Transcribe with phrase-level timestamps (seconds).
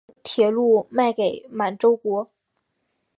[0.03, 2.31] 并将中东铁路卖给满洲国。